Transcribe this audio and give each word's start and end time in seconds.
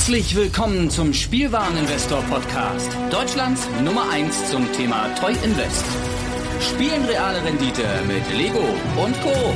Herzlich 0.00 0.34
willkommen 0.34 0.88
zum 0.88 1.12
Spielwareninvestor 1.12 2.22
Podcast. 2.22 2.90
Deutschlands 3.10 3.68
Nummer 3.84 4.08
1 4.10 4.50
zum 4.50 4.72
Thema 4.72 5.14
Toy 5.16 5.34
Invest. 5.44 5.84
Spielen 6.58 7.04
reale 7.04 7.44
Rendite 7.44 7.84
mit 8.08 8.26
Lego 8.34 8.64
und 8.96 9.20
Co. 9.20 9.54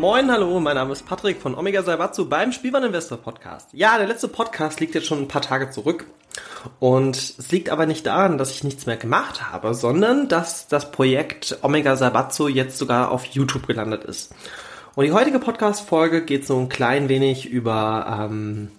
Moin, 0.00 0.28
hallo, 0.28 0.58
mein 0.58 0.74
Name 0.74 0.92
ist 0.92 1.06
Patrick 1.06 1.40
von 1.40 1.54
Omega 1.54 1.84
Saibatsu 1.84 2.28
beim 2.28 2.50
Spielwareninvestor 2.50 3.18
Podcast. 3.18 3.68
Ja, 3.72 3.96
der 3.96 4.08
letzte 4.08 4.26
Podcast 4.26 4.80
liegt 4.80 4.96
jetzt 4.96 5.06
schon 5.06 5.20
ein 5.20 5.28
paar 5.28 5.42
Tage 5.42 5.70
zurück. 5.70 6.06
Und 6.80 7.16
es 7.16 7.52
liegt 7.52 7.70
aber 7.70 7.86
nicht 7.86 8.04
daran, 8.06 8.38
dass 8.38 8.50
ich 8.50 8.64
nichts 8.64 8.86
mehr 8.86 8.96
gemacht 8.96 9.52
habe, 9.52 9.72
sondern 9.74 10.26
dass 10.28 10.66
das 10.66 10.90
Projekt 10.90 11.60
Omega 11.62 11.94
Saibatsu 11.94 12.48
jetzt 12.48 12.76
sogar 12.76 13.12
auf 13.12 13.24
YouTube 13.24 13.68
gelandet 13.68 14.02
ist. 14.02 14.34
Und 14.98 15.04
die 15.04 15.12
heutige 15.12 15.38
Podcast-Folge 15.38 16.24
geht 16.24 16.44
so 16.44 16.58
ein 16.58 16.68
klein 16.68 17.08
wenig 17.08 17.48
über, 17.48 18.26
ähm, 18.28 18.72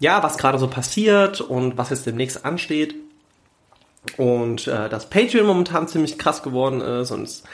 ja, 0.00 0.20
was 0.20 0.36
gerade 0.36 0.58
so 0.58 0.66
passiert 0.66 1.40
und 1.40 1.78
was 1.78 1.90
jetzt 1.90 2.04
demnächst 2.04 2.44
ansteht. 2.44 2.96
Und 4.16 4.66
äh, 4.66 4.88
dass 4.88 5.08
Patreon 5.08 5.46
momentan 5.46 5.86
ziemlich 5.86 6.18
krass 6.18 6.42
geworden 6.42 6.80
ist 6.80 7.12
und 7.12 7.22
es, 7.22 7.44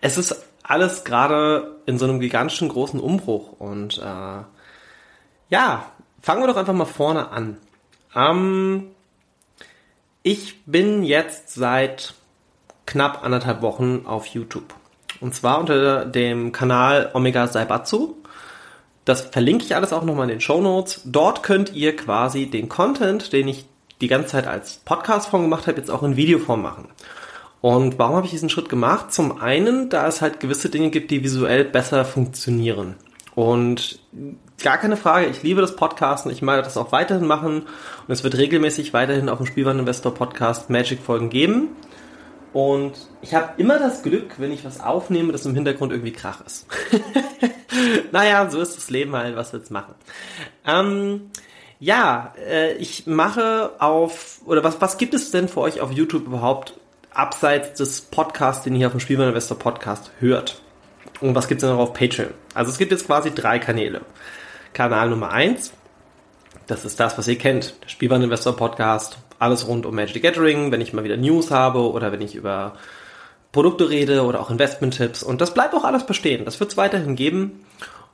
es 0.00 0.18
ist 0.18 0.44
alles 0.64 1.04
gerade 1.04 1.76
in 1.86 2.00
so 2.00 2.04
einem 2.04 2.18
gigantischen 2.18 2.68
großen 2.68 2.98
Umbruch. 2.98 3.52
Und 3.60 3.98
äh, 3.98 4.42
ja, 5.48 5.86
fangen 6.20 6.42
wir 6.42 6.48
doch 6.48 6.56
einfach 6.56 6.74
mal 6.74 6.84
vorne 6.84 7.28
an. 7.28 7.58
Ähm, 8.16 8.88
ich 10.24 10.64
bin 10.64 11.04
jetzt 11.04 11.54
seit 11.54 12.14
knapp 12.86 13.22
anderthalb 13.22 13.62
Wochen 13.62 14.02
auf 14.04 14.26
YouTube. 14.26 14.74
Und 15.22 15.34
zwar 15.34 15.60
unter 15.60 16.04
dem 16.04 16.50
Kanal 16.50 17.10
Omega 17.14 17.46
Saibatsu. 17.46 18.16
Das 19.04 19.22
verlinke 19.22 19.64
ich 19.64 19.76
alles 19.76 19.92
auch 19.92 20.04
nochmal 20.04 20.24
in 20.24 20.36
den 20.36 20.40
Show 20.40 20.60
Notes. 20.60 21.02
Dort 21.04 21.42
könnt 21.42 21.72
ihr 21.72 21.96
quasi 21.96 22.46
den 22.46 22.68
Content, 22.68 23.32
den 23.32 23.46
ich 23.46 23.64
die 24.00 24.08
ganze 24.08 24.30
Zeit 24.30 24.48
als 24.48 24.78
Podcast-Form 24.84 25.42
gemacht 25.42 25.68
habe, 25.68 25.78
jetzt 25.78 25.90
auch 25.90 26.02
in 26.02 26.16
Videoform 26.16 26.60
machen. 26.60 26.88
Und 27.60 28.00
warum 28.00 28.16
habe 28.16 28.26
ich 28.26 28.32
diesen 28.32 28.50
Schritt 28.50 28.68
gemacht? 28.68 29.12
Zum 29.12 29.40
einen, 29.40 29.88
da 29.88 30.08
es 30.08 30.20
halt 30.20 30.40
gewisse 30.40 30.68
Dinge 30.68 30.90
gibt, 30.90 31.12
die 31.12 31.22
visuell 31.22 31.64
besser 31.64 32.04
funktionieren. 32.04 32.96
Und 33.36 34.00
gar 34.62 34.78
keine 34.78 34.96
Frage, 34.96 35.26
ich 35.26 35.44
liebe 35.44 35.60
das 35.60 35.76
Podcasten, 35.76 36.32
ich 36.32 36.42
werde 36.42 36.62
das 36.62 36.76
auch 36.76 36.90
weiterhin 36.90 37.26
machen 37.26 37.62
und 37.62 38.12
es 38.12 38.24
wird 38.24 38.36
regelmäßig 38.36 38.92
weiterhin 38.92 39.28
auf 39.28 39.38
dem 39.38 39.46
Spielwareninvestor 39.46 40.12
Podcast 40.12 40.68
Magic 40.68 41.00
Folgen 41.00 41.30
geben. 41.30 41.68
Und 42.52 42.92
ich 43.22 43.34
habe 43.34 43.54
immer 43.56 43.78
das 43.78 44.02
Glück, 44.02 44.34
wenn 44.38 44.52
ich 44.52 44.64
was 44.64 44.80
aufnehme, 44.80 45.32
dass 45.32 45.46
im 45.46 45.54
Hintergrund 45.54 45.92
irgendwie 45.92 46.12
Krach 46.12 46.44
ist. 46.44 46.66
naja, 48.12 48.50
so 48.50 48.60
ist 48.60 48.76
das 48.76 48.90
Leben 48.90 49.16
halt, 49.16 49.36
was 49.36 49.52
wird's 49.52 49.70
machen. 49.70 49.94
Ähm, 50.66 51.30
ja, 51.80 52.34
äh, 52.46 52.74
ich 52.74 53.06
mache 53.06 53.72
auf, 53.78 54.40
oder 54.44 54.62
was, 54.62 54.80
was 54.80 54.98
gibt 54.98 55.14
es 55.14 55.30
denn 55.30 55.48
für 55.48 55.60
euch 55.60 55.80
auf 55.80 55.92
YouTube 55.92 56.26
überhaupt 56.26 56.78
abseits 57.14 57.78
des 57.78 58.02
Podcasts, 58.02 58.64
den 58.64 58.74
ihr 58.74 58.78
hier 58.78 58.86
auf 58.88 58.92
dem 58.92 59.00
Spielwareninvestor 59.00 59.58
Podcast 59.58 60.10
hört? 60.20 60.60
Und 61.20 61.34
was 61.34 61.48
gibt's 61.48 61.62
denn 61.62 61.70
noch 61.70 61.78
auf 61.78 61.94
Patreon? 61.94 62.34
Also 62.52 62.70
es 62.70 62.78
gibt 62.78 62.92
jetzt 62.92 63.06
quasi 63.06 63.32
drei 63.34 63.58
Kanäle. 63.58 64.02
Kanal 64.74 65.08
Nummer 65.10 65.32
eins, 65.32 65.72
das 66.66 66.84
ist 66.84 67.00
das, 67.00 67.16
was 67.18 67.28
ihr 67.28 67.38
kennt, 67.38 67.74
der 67.82 67.88
Spielwareninvestor 67.88 68.56
Podcast, 68.56 69.18
alles 69.42 69.66
rund 69.66 69.84
um 69.84 69.94
Magic 69.94 70.14
the 70.14 70.20
Gathering, 70.20 70.70
wenn 70.70 70.80
ich 70.80 70.92
mal 70.92 71.04
wieder 71.04 71.16
News 71.16 71.50
habe 71.50 71.90
oder 71.90 72.12
wenn 72.12 72.22
ich 72.22 72.34
über 72.34 72.74
Produkte 73.50 73.90
rede 73.90 74.22
oder 74.22 74.40
auch 74.40 74.50
Investment-Tipps. 74.50 75.22
Und 75.22 75.40
das 75.40 75.52
bleibt 75.52 75.74
auch 75.74 75.84
alles 75.84 76.06
bestehen. 76.06 76.44
Das 76.44 76.58
wird 76.60 76.70
es 76.70 76.76
weiterhin 76.76 77.16
geben. 77.16 77.64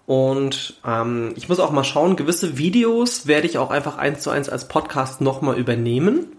Und 0.07 0.81
ähm, 0.87 1.35
ich 1.37 1.49
muss 1.49 1.61
auch 1.61 1.71
mal 1.71 1.85
schauen, 1.85 2.17
gewisse 2.17 2.57
Videos 2.57 3.27
werde 3.27 3.47
ich 3.47 3.59
auch 3.59 3.71
einfach 3.71 3.99
eins 3.99 4.23
zu 4.23 4.31
eins 4.31 4.49
als 4.49 4.67
Podcast 4.67 5.21
nochmal 5.21 5.59
übernehmen, 5.59 6.33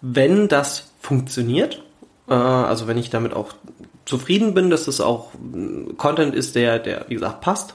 wenn 0.00 0.46
das 0.46 0.92
funktioniert. 1.00 1.82
Äh, 2.28 2.34
also 2.34 2.86
wenn 2.86 2.98
ich 2.98 3.10
damit 3.10 3.34
auch 3.34 3.54
zufrieden 4.04 4.54
bin, 4.54 4.70
dass 4.70 4.84
das 4.84 5.00
auch 5.00 5.32
Content 5.96 6.34
ist, 6.34 6.54
der, 6.54 6.78
der 6.78 7.06
wie 7.08 7.14
gesagt, 7.14 7.40
passt. 7.40 7.74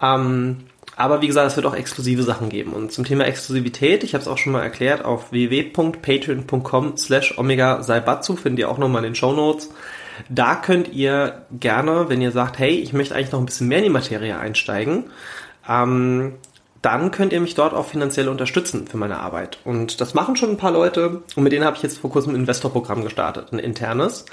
Ähm, 0.00 0.58
aber 0.96 1.22
wie 1.22 1.26
gesagt, 1.26 1.48
es 1.48 1.56
wird 1.56 1.66
auch 1.66 1.74
exklusive 1.74 2.22
Sachen 2.22 2.48
geben. 2.48 2.72
Und 2.72 2.92
zum 2.92 3.04
Thema 3.04 3.24
Exklusivität, 3.24 4.04
ich 4.04 4.14
habe 4.14 4.22
es 4.22 4.28
auch 4.28 4.38
schon 4.38 4.52
mal 4.52 4.62
erklärt, 4.62 5.04
auf 5.04 5.32
www.patreon.com 5.32 6.96
slash 6.96 7.38
omega 7.38 7.82
saibatsu 7.82 8.36
findet 8.36 8.60
ihr 8.60 8.70
auch 8.70 8.78
nochmal 8.78 9.04
in 9.04 9.10
den 9.10 9.14
Show 9.14 9.32
Notes. 9.32 9.70
Da 10.28 10.56
könnt 10.56 10.92
ihr 10.92 11.46
gerne, 11.50 12.08
wenn 12.08 12.20
ihr 12.20 12.30
sagt, 12.30 12.58
hey, 12.58 12.74
ich 12.74 12.92
möchte 12.92 13.14
eigentlich 13.14 13.32
noch 13.32 13.40
ein 13.40 13.46
bisschen 13.46 13.68
mehr 13.68 13.78
in 13.78 13.84
die 13.84 13.90
Materie 13.90 14.38
einsteigen, 14.38 15.04
ähm, 15.68 16.34
dann 16.82 17.12
könnt 17.12 17.32
ihr 17.32 17.40
mich 17.40 17.54
dort 17.54 17.74
auch 17.74 17.86
finanziell 17.86 18.28
unterstützen 18.28 18.86
für 18.88 18.96
meine 18.96 19.20
Arbeit. 19.20 19.58
Und 19.64 20.00
das 20.00 20.14
machen 20.14 20.36
schon 20.36 20.50
ein 20.50 20.56
paar 20.56 20.72
Leute 20.72 21.22
und 21.36 21.42
mit 21.44 21.52
denen 21.52 21.64
habe 21.64 21.76
ich 21.76 21.82
jetzt 21.82 21.98
vor 21.98 22.10
kurzem 22.10 22.32
ein 22.32 22.40
Investorprogramm 22.40 23.04
gestartet, 23.04 23.52
ein 23.52 23.60
internes. 23.60 24.26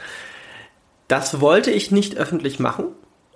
Das 1.08 1.42
wollte 1.42 1.72
ich 1.72 1.92
nicht 1.92 2.18
öffentlich 2.18 2.60
machen, 2.60 2.86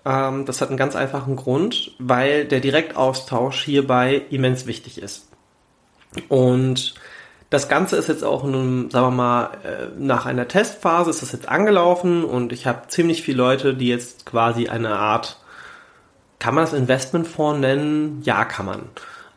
ähm, 0.05 0.45
das 0.45 0.61
hat 0.61 0.69
einen 0.69 0.77
ganz 0.77 0.95
einfachen 0.95 1.35
Grund, 1.35 1.91
weil 1.99 2.45
der 2.45 2.59
Direktaustausch 2.59 3.63
hierbei 3.63 4.21
immens 4.29 4.65
wichtig 4.65 5.01
ist. 5.01 5.29
Und 6.29 6.95
das 7.49 7.69
Ganze 7.69 7.97
ist 7.97 8.09
jetzt 8.09 8.23
auch, 8.23 8.43
nun, 8.43 8.89
sagen 8.89 9.07
wir 9.07 9.11
mal, 9.11 9.45
äh, 9.63 9.87
nach 9.97 10.25
einer 10.25 10.47
Testphase 10.47 11.09
ist 11.09 11.21
das 11.21 11.31
jetzt 11.31 11.47
angelaufen 11.47 12.23
und 12.23 12.51
ich 12.51 12.65
habe 12.65 12.87
ziemlich 12.87 13.21
viele 13.21 13.37
Leute, 13.37 13.75
die 13.75 13.87
jetzt 13.87 14.25
quasi 14.25 14.69
eine 14.69 14.97
Art, 14.97 15.39
kann 16.39 16.55
man 16.55 16.65
das 16.65 16.73
Investmentfonds 16.73 17.61
nennen? 17.61 18.21
Ja, 18.23 18.43
kann 18.43 18.65
man. 18.65 18.81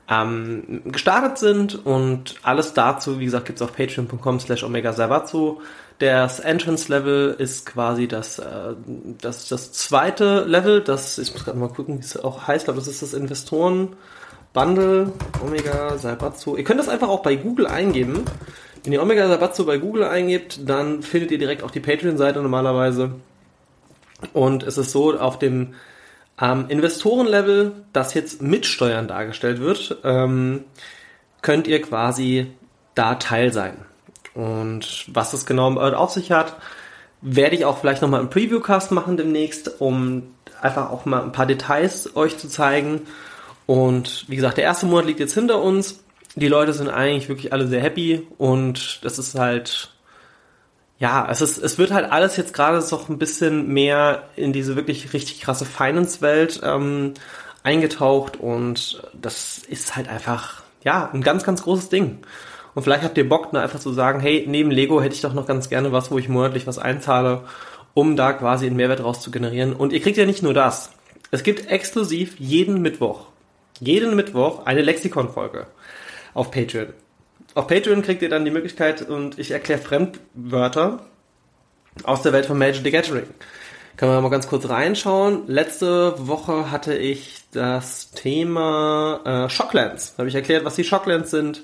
Ähm, 0.09 0.83
gestartet 0.84 1.39
sind 1.39 1.84
und 1.84 2.37
alles 2.43 2.75
dazu, 2.75 3.19
wie 3.19 3.25
gesagt, 3.25 3.47
gibt's 3.47 3.61
auf 3.61 3.75
patreon.com 3.75 4.39
slash 4.39 4.62
omega 4.62 4.93
Savatsu. 4.93 5.59
Das 5.99 6.41
Entrance-Level 6.41 7.34
ist 7.39 7.67
quasi 7.67 8.06
das, 8.06 8.39
äh, 8.39 8.75
das, 9.21 9.49
das 9.49 9.72
zweite 9.72 10.45
Level. 10.45 10.83
Das, 10.83 11.19
ich 11.19 11.33
muss 11.33 11.45
gerade 11.45 11.59
mal 11.59 11.71
gucken, 11.71 11.99
wie 11.99 12.03
es 12.03 12.22
auch 12.22 12.47
heißt. 12.47 12.66
Glaube, 12.66 12.78
das 12.78 12.87
ist 12.87 13.03
das 13.03 13.15
Investoren-Bundle 13.15 15.12
Omega 15.45 15.99
Saibatsu. 15.99 16.56
Ihr 16.56 16.65
könnt 16.65 16.78
das 16.78 16.89
einfach 16.89 17.09
auch 17.09 17.22
bei 17.22 17.34
Google 17.34 17.66
eingeben. 17.66 18.25
Wenn 18.84 18.93
ihr 18.93 19.03
Omega 19.03 19.27
Saibatsu 19.27 19.66
bei 19.66 19.78
Google 19.78 20.05
eingebt, 20.05 20.61
dann 20.69 21.03
findet 21.03 21.33
ihr 21.33 21.39
direkt 21.39 21.65
auch 21.65 21.72
die 21.72 21.81
Patreon-Seite 21.81 22.43
normalerweise. 22.43 23.12
Und 24.33 24.62
es 24.62 24.78
ist 24.78 24.93
so, 24.93 25.19
auf 25.19 25.39
dem 25.39 25.75
ähm, 26.41 26.67
Investoren-Level, 26.69 27.73
das 27.93 28.15
jetzt 28.15 28.43
mit 28.43 28.67
Steuern 28.67 29.09
dargestellt 29.09 29.61
wird, 29.61 29.99
ähm, 30.05 30.65
könnt 31.43 31.67
ihr 31.67 31.81
quasi 31.81 32.49
da 32.95 33.15
Teil 33.15 33.53
sein. 33.53 33.77
Und 34.35 35.07
was 35.09 35.31
das 35.31 35.47
genau 35.47 35.73
auf 35.75 36.11
sich 36.11 36.31
hat, 36.31 36.57
werde 37.23 37.57
ich 37.57 37.65
auch 37.65 37.79
vielleicht 37.79 38.03
nochmal 38.03 38.21
im 38.21 38.31
Previewcast 38.31 38.93
machen 38.93 39.17
demnächst, 39.17 39.81
um 39.81 40.35
einfach 40.61 40.91
auch 40.91 41.07
mal 41.07 41.23
ein 41.23 41.33
paar 41.33 41.47
Details 41.47 42.15
euch 42.17 42.37
zu 42.39 42.49
zeigen. 42.49 43.03
Und 43.67 44.25
wie 44.29 44.37
gesagt, 44.37 44.59
der 44.59 44.65
erste 44.65 44.87
Monat 44.87 45.07
liegt 45.07 45.21
jetzt 45.21 45.35
hinter 45.35 45.61
uns. 45.63 46.05
Die 46.35 46.49
Leute 46.49 46.73
sind 46.75 46.91
eigentlich 46.91 47.29
wirklich 47.29 47.53
alle 47.53 47.67
sehr 47.67 47.81
happy 47.81 48.27
und 48.37 49.05
das 49.05 49.19
ist 49.19 49.39
halt, 49.39 49.91
ja, 50.99 51.29
es 51.31 51.41
ist, 51.41 51.59
es 51.59 51.79
wird 51.79 51.93
halt 51.93 52.11
alles 52.11 52.37
jetzt 52.37 52.55
gerade 52.55 52.81
so 52.81 53.01
ein 53.09 53.19
bisschen 53.19 53.69
mehr 53.69 54.25
in 54.37 54.53
diese 54.53 54.77
wirklich 54.77 55.12
richtig 55.12 55.41
krasse 55.41 55.67
Finance-Welt 55.67 56.61
ähm, 56.62 57.15
eingetaucht 57.62 58.39
und 58.39 59.03
das 59.12 59.59
ist 59.59 59.97
halt 59.97 60.09
einfach, 60.09 60.62
ja, 60.84 61.11
ein 61.12 61.23
ganz, 61.23 61.45
ganz 61.45 61.62
großes 61.62 61.91
Ding. 61.91 62.21
Und 62.75 62.83
vielleicht 62.83 63.03
habt 63.03 63.19
ihr 63.19 63.29
Bock, 63.29 63.53
ne, 63.53 63.61
einfach 63.61 63.81
zu 63.81 63.93
sagen, 63.93 64.21
hey, 64.21 64.45
neben 64.47 64.71
Lego 64.71 65.03
hätte 65.03 65.15
ich 65.15 65.23
doch 65.23 65.34
noch 65.34 65.47
ganz 65.47 65.69
gerne 65.69 65.93
was, 65.93 66.11
wo 66.11 66.19
ich 66.19 66.29
monatlich 66.29 66.67
was 66.67 66.79
einzahle, 66.79 67.45
um 67.95 68.17
da 68.17 68.33
quasi 68.33 68.67
einen 68.67 68.77
Mehrwert 68.77 69.03
raus 69.03 69.21
zu 69.21 69.31
generieren. 69.31 69.73
Und 69.73 69.93
ihr 69.93 70.01
kriegt 70.01 70.19
ja 70.19 70.27
nicht 70.27 70.43
nur 70.43 70.55
das. 70.55 70.91
Es 71.31 71.43
gibt 71.43 71.71
exklusiv 71.71 72.39
jeden 72.39 72.83
Mittwoch, 72.83 73.27
jeden 73.81 74.15
Mittwoch 74.15 74.66
eine 74.66 74.83
Lexikon-Folge 74.83 75.66
auf 76.34 76.51
Patreon. 76.51 76.93
Auf 77.57 77.69
Patreon 77.69 78.03
kriegt 78.03 78.21
ihr 78.21 78.29
dann 78.29 78.45
die 78.45 78.51
Möglichkeit 78.51 79.01
und 79.09 79.39
ich 79.39 79.51
erkläre 79.51 79.81
Fremdwörter 79.81 81.07
aus 82.05 82.21
der 82.21 82.35
Welt 82.35 82.45
von 82.45 82.59
Magic 82.59 82.85
the 82.85 82.91
Gathering. 82.91 83.25
Können 83.97 84.13
wir 84.13 84.21
mal 84.21 84.29
ganz 84.29 84.47
kurz 84.47 84.69
reinschauen. 84.69 85.45
Letzte 85.47 86.29
Woche 86.29 86.71
hatte 86.71 86.95
ich 86.95 87.45
das 87.53 88.11
Thema 88.11 89.47
äh, 89.47 89.49
Shocklands. 89.49 90.13
Da 90.13 90.19
habe 90.19 90.29
ich 90.29 90.35
erklärt, 90.35 90.67
was 90.67 90.75
die 90.75 90.85
Shocklands 90.85 91.31
sind, 91.31 91.63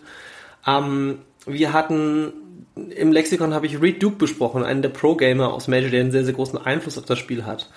ähm, 0.66 1.18
wir 1.44 1.74
hatten 1.74 2.32
im 2.74 3.12
Lexikon 3.12 3.52
habe 3.52 3.66
ich 3.66 3.82
Reed 3.82 4.02
Duke 4.02 4.16
besprochen, 4.16 4.64
einen 4.64 4.80
der 4.80 4.88
Pro-Gamer 4.88 5.52
aus 5.52 5.68
Major, 5.68 5.90
der 5.90 6.00
einen 6.00 6.10
sehr, 6.10 6.24
sehr 6.24 6.32
großen 6.32 6.58
Einfluss 6.58 6.96
auf 6.96 7.04
das 7.04 7.18
Spiel 7.18 7.44
hat. 7.44 7.68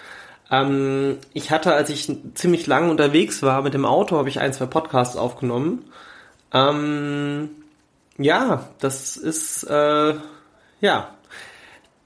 Ähm, 0.50 1.18
ich 1.34 1.52
hatte, 1.52 1.74
als 1.74 1.90
ich 1.90 2.10
ziemlich 2.34 2.66
lang 2.66 2.90
unterwegs 2.90 3.44
war 3.44 3.62
mit 3.62 3.74
dem 3.74 3.84
Auto, 3.84 4.16
habe 4.16 4.30
ich 4.30 4.40
ein, 4.40 4.54
zwei 4.54 4.68
Podcasts 4.68 5.18
aufgenommen. 5.18 5.84
Ähm, 6.54 7.50
ja, 8.18 8.70
das 8.80 9.18
ist, 9.18 9.64
äh, 9.64 10.14
ja, 10.82 11.16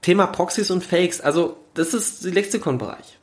Thema 0.02 0.26
Proxys 0.26 0.70
und 0.70 0.84
Fakes. 0.84 1.20
Also, 1.20 1.56
das 1.74 1.94
ist 1.94 2.24
der 2.24 2.32
Lexikon-Bereich. 2.32 3.18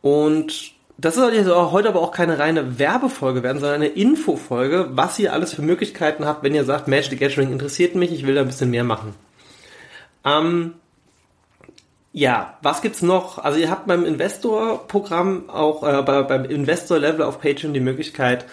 Und 0.00 0.72
das 0.96 1.14
soll 1.14 1.32
heute 1.46 1.88
aber 1.88 2.00
auch 2.00 2.10
keine 2.10 2.38
reine 2.38 2.78
Werbefolge 2.78 3.44
werden, 3.44 3.60
sondern 3.60 3.82
eine 3.82 3.90
Infofolge, 3.90 4.88
was 4.90 5.18
ihr 5.18 5.32
alles 5.32 5.54
für 5.54 5.62
Möglichkeiten 5.62 6.26
habt, 6.26 6.42
wenn 6.42 6.54
ihr 6.54 6.64
sagt, 6.64 6.88
Magic 6.88 7.10
the 7.10 7.16
Gathering 7.16 7.52
interessiert 7.52 7.94
mich, 7.94 8.12
ich 8.12 8.26
will 8.26 8.34
da 8.34 8.40
ein 8.40 8.48
bisschen 8.48 8.70
mehr 8.70 8.84
machen. 8.84 9.14
Ähm, 10.24 10.74
ja, 12.12 12.58
was 12.62 12.82
gibt's 12.82 13.02
noch? 13.02 13.38
Also 13.38 13.60
ihr 13.60 13.70
habt 13.70 13.86
beim 13.86 14.04
Investor-Programm 14.04 15.48
auch 15.50 15.84
äh, 15.84 16.02
bei, 16.02 16.22
beim 16.22 16.44
Investor-Level 16.44 17.22
auf 17.22 17.40
Patreon 17.40 17.74
die 17.74 17.80
Möglichkeit, 17.80 18.46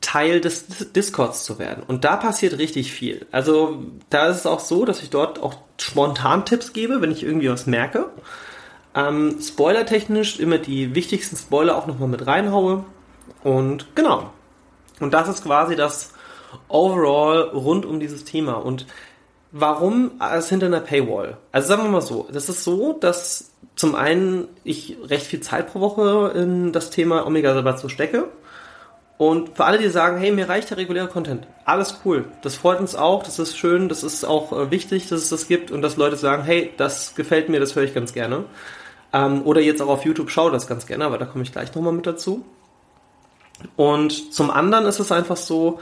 Teil 0.00 0.40
des 0.40 0.92
Discords 0.92 1.44
zu 1.44 1.58
werden. 1.58 1.82
Und 1.86 2.04
da 2.04 2.16
passiert 2.16 2.58
richtig 2.58 2.92
viel. 2.92 3.26
Also 3.32 3.82
da 4.10 4.28
ist 4.28 4.38
es 4.38 4.46
auch 4.46 4.60
so, 4.60 4.84
dass 4.84 5.02
ich 5.02 5.10
dort 5.10 5.42
auch 5.42 5.56
spontan 5.80 6.44
Tipps 6.44 6.72
gebe, 6.72 7.00
wenn 7.00 7.10
ich 7.10 7.24
irgendwie 7.24 7.50
was 7.50 7.66
merke. 7.66 8.06
Ähm, 8.94 9.38
Spoiler-technisch 9.40 10.38
immer 10.38 10.58
die 10.58 10.94
wichtigsten 10.94 11.36
Spoiler 11.36 11.76
auch 11.76 11.86
nochmal 11.86 12.08
mit 12.08 12.26
reinhaue. 12.26 12.84
Und 13.42 13.94
genau. 13.94 14.30
Und 15.00 15.14
das 15.14 15.28
ist 15.28 15.44
quasi 15.44 15.76
das 15.76 16.12
Overall 16.68 17.50
rund 17.50 17.84
um 17.84 18.00
dieses 18.00 18.24
Thema. 18.24 18.54
Und 18.54 18.86
warum 19.52 20.12
es 20.32 20.48
hinter 20.48 20.66
einer 20.66 20.80
Paywall? 20.80 21.36
Also 21.52 21.68
sagen 21.68 21.84
wir 21.84 21.90
mal 21.90 22.02
so, 22.02 22.28
das 22.32 22.48
ist 22.48 22.64
so, 22.64 22.92
dass 22.92 23.50
zum 23.76 23.94
einen 23.94 24.48
ich 24.64 24.96
recht 25.04 25.26
viel 25.26 25.40
Zeit 25.40 25.72
pro 25.72 25.80
Woche 25.80 26.32
in 26.34 26.72
das 26.72 26.90
Thema 26.90 27.26
Omega 27.26 27.54
Sabatso 27.54 27.88
stecke. 27.88 28.28
Und 29.18 29.56
für 29.56 29.64
alle, 29.64 29.78
die 29.78 29.88
sagen, 29.88 30.18
hey, 30.18 30.30
mir 30.30 30.48
reicht 30.48 30.70
der 30.70 30.76
reguläre 30.76 31.08
Content, 31.08 31.46
alles 31.64 32.00
cool. 32.04 32.26
Das 32.42 32.54
freut 32.54 32.78
uns 32.78 32.94
auch, 32.94 33.24
das 33.24 33.40
ist 33.40 33.58
schön, 33.58 33.88
das 33.88 34.04
ist 34.04 34.24
auch 34.24 34.52
äh, 34.52 34.70
wichtig, 34.70 35.08
dass 35.08 35.22
es 35.22 35.28
das 35.28 35.48
gibt 35.48 35.72
und 35.72 35.82
dass 35.82 35.96
Leute 35.96 36.16
sagen, 36.16 36.44
hey, 36.44 36.72
das 36.76 37.16
gefällt 37.16 37.48
mir, 37.48 37.58
das 37.58 37.74
höre 37.74 37.82
ich 37.82 37.94
ganz 37.94 38.14
gerne. 38.14 38.44
Ähm, 39.12 39.42
oder 39.44 39.60
jetzt 39.60 39.82
auch 39.82 39.88
auf 39.88 40.04
YouTube 40.04 40.30
schaue 40.30 40.52
das 40.52 40.68
ganz 40.68 40.86
gerne, 40.86 41.04
aber 41.04 41.18
da 41.18 41.26
komme 41.26 41.42
ich 41.42 41.50
gleich 41.50 41.74
nochmal 41.74 41.92
mit 41.92 42.06
dazu. 42.06 42.44
Und 43.74 44.32
zum 44.32 44.52
anderen 44.52 44.86
ist 44.86 45.00
es 45.00 45.10
einfach 45.10 45.36
so, 45.36 45.80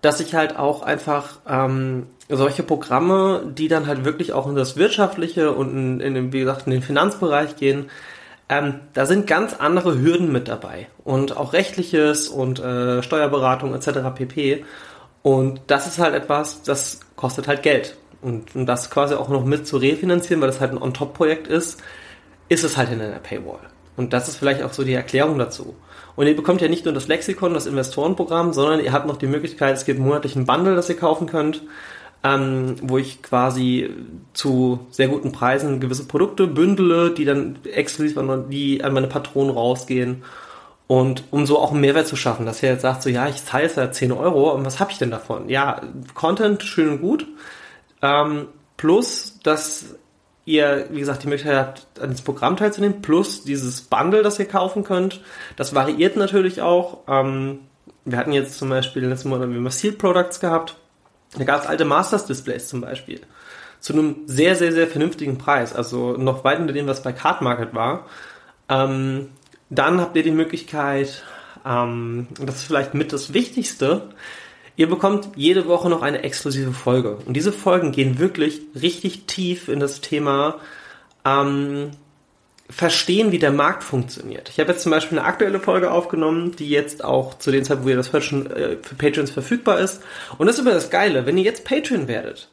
dass 0.00 0.20
ich 0.20 0.34
halt 0.36 0.56
auch 0.56 0.82
einfach 0.82 1.40
ähm, 1.48 2.06
solche 2.28 2.62
Programme, 2.62 3.52
die 3.56 3.66
dann 3.66 3.88
halt 3.88 4.04
wirklich 4.04 4.32
auch 4.32 4.46
in 4.46 4.54
das 4.54 4.76
Wirtschaftliche 4.76 5.50
und 5.50 6.00
in, 6.00 6.16
in 6.16 6.32
wie 6.32 6.40
gesagt, 6.40 6.66
in 6.66 6.72
den 6.72 6.82
Finanzbereich 6.82 7.56
gehen, 7.56 7.90
ähm, 8.48 8.80
da 8.94 9.06
sind 9.06 9.26
ganz 9.26 9.54
andere 9.54 9.98
Hürden 9.98 10.30
mit 10.30 10.48
dabei 10.48 10.86
und 11.04 11.36
auch 11.36 11.52
rechtliches 11.52 12.28
und 12.28 12.60
äh, 12.60 13.02
Steuerberatung 13.02 13.74
etc. 13.74 14.14
pp. 14.14 14.64
Und 15.22 15.60
das 15.66 15.86
ist 15.86 15.98
halt 15.98 16.14
etwas, 16.14 16.62
das 16.62 17.00
kostet 17.16 17.48
halt 17.48 17.62
Geld. 17.62 17.96
Und 18.22 18.54
um 18.54 18.66
das 18.66 18.90
quasi 18.90 19.14
auch 19.14 19.28
noch 19.28 19.44
mit 19.44 19.66
zu 19.66 19.76
refinanzieren, 19.76 20.40
weil 20.40 20.48
das 20.48 20.60
halt 20.60 20.72
ein 20.72 20.82
On-Top-Projekt 20.82 21.48
ist, 21.48 21.82
ist 22.48 22.64
es 22.64 22.76
halt 22.76 22.92
in 22.92 23.00
einer 23.00 23.18
Paywall. 23.18 23.58
Und 23.96 24.12
das 24.12 24.28
ist 24.28 24.36
vielleicht 24.36 24.62
auch 24.62 24.72
so 24.72 24.84
die 24.84 24.94
Erklärung 24.94 25.38
dazu. 25.38 25.74
Und 26.14 26.26
ihr 26.26 26.36
bekommt 26.36 26.60
ja 26.60 26.68
nicht 26.68 26.84
nur 26.84 26.94
das 26.94 27.08
Lexikon, 27.08 27.54
das 27.54 27.66
Investorenprogramm, 27.66 28.52
sondern 28.52 28.80
ihr 28.80 28.92
habt 28.92 29.06
noch 29.06 29.16
die 29.16 29.26
Möglichkeit, 29.26 29.76
es 29.76 29.84
gibt 29.84 29.98
monatlich 29.98 30.36
einen 30.36 30.46
Bundle, 30.46 30.74
das 30.74 30.88
ihr 30.88 30.96
kaufen 30.96 31.26
könnt, 31.26 31.62
ähm, 32.26 32.76
wo 32.82 32.98
ich 32.98 33.22
quasi 33.22 33.90
zu 34.32 34.86
sehr 34.90 35.08
guten 35.08 35.32
Preisen 35.32 35.80
gewisse 35.80 36.06
Produkte 36.06 36.46
bündele, 36.46 37.12
die 37.12 37.24
dann 37.24 37.58
exklusiv 37.64 38.18
an, 38.18 38.50
die 38.50 38.82
an 38.82 38.92
meine 38.92 39.06
Patronen 39.06 39.52
rausgehen. 39.52 40.24
Und 40.88 41.24
um 41.30 41.46
so 41.46 41.58
auch 41.58 41.72
einen 41.72 41.80
Mehrwert 41.80 42.06
zu 42.06 42.16
schaffen, 42.16 42.46
dass 42.46 42.62
ihr 42.62 42.70
jetzt 42.70 42.82
sagt, 42.82 43.02
so 43.02 43.10
ja, 43.10 43.28
ich 43.28 43.44
zahle 43.44 43.64
jetzt 43.64 43.76
ja 43.76 43.90
10 43.90 44.12
Euro, 44.12 44.52
und 44.52 44.64
was 44.64 44.80
habe 44.80 44.92
ich 44.92 44.98
denn 44.98 45.10
davon? 45.10 45.48
Ja, 45.48 45.82
Content, 46.14 46.62
schön 46.62 46.90
und 46.90 47.00
gut. 47.00 47.26
Ähm, 48.02 48.46
plus, 48.76 49.38
dass 49.42 49.96
ihr, 50.44 50.86
wie 50.90 51.00
gesagt, 51.00 51.24
die 51.24 51.28
Möglichkeit 51.28 51.56
habt, 51.56 52.00
an 52.00 52.10
das 52.10 52.22
Programm 52.22 52.56
teilzunehmen, 52.56 53.02
plus 53.02 53.42
dieses 53.42 53.82
Bundle, 53.82 54.22
das 54.22 54.38
ihr 54.38 54.46
kaufen 54.46 54.84
könnt. 54.84 55.20
Das 55.56 55.74
variiert 55.74 56.16
natürlich 56.16 56.62
auch. 56.62 56.98
Ähm, 57.08 57.60
wir 58.04 58.18
hatten 58.18 58.32
jetzt 58.32 58.58
zum 58.58 58.68
Beispiel 58.68 59.04
letzten 59.04 59.28
Monat 59.28 59.50
wir 59.50 59.70
Sealed 59.70 59.98
Products 59.98 60.38
gehabt. 60.38 60.76
Da 61.36 61.44
gab 61.44 61.62
es 61.62 61.66
alte 61.66 61.84
Masters 61.84 62.26
Displays 62.26 62.68
zum 62.68 62.80
Beispiel. 62.80 63.20
Zu 63.80 63.92
einem 63.92 64.16
sehr, 64.26 64.56
sehr, 64.56 64.72
sehr 64.72 64.86
vernünftigen 64.86 65.38
Preis. 65.38 65.74
Also 65.74 66.16
noch 66.16 66.44
weit 66.44 66.60
unter 66.60 66.72
dem, 66.72 66.86
was 66.86 67.02
bei 67.02 67.12
Card 67.12 67.42
Market 67.42 67.74
war. 67.74 68.06
Ähm, 68.68 69.28
dann 69.70 70.00
habt 70.00 70.16
ihr 70.16 70.22
die 70.22 70.30
Möglichkeit, 70.30 71.24
ähm, 71.64 72.28
das 72.40 72.56
ist 72.56 72.64
vielleicht 72.64 72.94
mit 72.94 73.12
das 73.12 73.32
Wichtigste, 73.32 74.10
ihr 74.76 74.88
bekommt 74.88 75.30
jede 75.36 75.66
Woche 75.66 75.88
noch 75.88 76.02
eine 76.02 76.22
exklusive 76.22 76.72
Folge. 76.72 77.18
Und 77.26 77.34
diese 77.34 77.52
Folgen 77.52 77.92
gehen 77.92 78.18
wirklich 78.18 78.60
richtig 78.80 79.26
tief 79.26 79.68
in 79.68 79.80
das 79.80 80.00
Thema 80.00 80.60
ähm, 81.24 81.90
verstehen, 82.68 83.32
wie 83.32 83.38
der 83.38 83.52
Markt 83.52 83.84
funktioniert. 83.84 84.48
Ich 84.48 84.58
habe 84.58 84.72
jetzt 84.72 84.82
zum 84.82 84.90
Beispiel 84.90 85.18
eine 85.18 85.26
aktuelle 85.26 85.60
Folge 85.60 85.90
aufgenommen, 85.90 86.56
die 86.56 86.68
jetzt 86.68 87.04
auch 87.04 87.38
zu 87.38 87.50
dem 87.50 87.64
Zeitpunkt, 87.64 87.86
wo 87.86 87.90
ihr 87.90 87.96
das 87.96 88.12
hört, 88.12 88.24
schon 88.24 88.50
äh, 88.50 88.76
für 88.82 88.96
Patreons 88.96 89.30
verfügbar 89.30 89.78
ist. 89.78 90.02
Und 90.38 90.46
das 90.46 90.56
ist 90.56 90.62
immer 90.62 90.74
das 90.74 90.90
Geile. 90.90 91.26
Wenn 91.26 91.38
ihr 91.38 91.44
jetzt 91.44 91.64
Patreon 91.64 92.08
werdet, 92.08 92.48